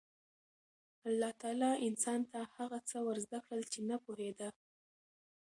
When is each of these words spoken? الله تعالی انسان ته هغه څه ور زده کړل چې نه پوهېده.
الله 1.07 1.31
تعالی 1.41 1.71
انسان 1.87 2.19
ته 2.31 2.39
هغه 2.55 2.79
څه 2.89 2.97
ور 3.05 3.17
زده 3.25 3.39
کړل 3.45 3.63
چې 3.73 3.79
نه 3.89 3.97
پوهېده. 4.05 4.49